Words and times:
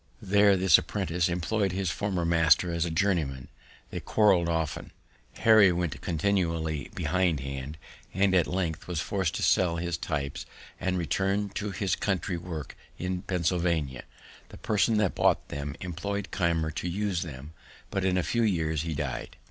There 0.19 0.57
this 0.57 0.79
apprentice 0.79 1.29
employ'd 1.29 1.73
his 1.73 1.91
former 1.91 2.25
master 2.25 2.73
as 2.73 2.85
a 2.85 2.89
journeyman; 2.89 3.49
they 3.91 3.99
quarrell'd 3.99 4.49
often; 4.49 4.89
Harry 5.33 5.71
went 5.71 6.01
continually 6.01 6.89
behindhand, 6.95 7.77
and 8.11 8.33
at 8.33 8.47
length 8.47 8.87
was 8.87 8.99
forc'd 8.99 9.35
to 9.35 9.43
sell 9.43 9.75
his 9.75 9.97
types 9.97 10.47
and 10.79 10.97
return 10.97 11.49
to 11.49 11.69
his 11.69 11.95
country 11.95 12.35
work 12.35 12.75
in 12.97 13.21
Pennsylvania. 13.21 14.03
The 14.49 14.57
person 14.57 14.97
that 14.97 15.13
bought 15.13 15.49
them 15.49 15.75
employ'd 15.81 16.31
Keimer 16.31 16.71
to 16.71 16.89
use 16.89 17.21
them, 17.21 17.53
but 17.91 18.03
in 18.03 18.17
a 18.17 18.23
few 18.23 18.41
years 18.41 18.81
he 18.81 18.95
died. 18.95 19.37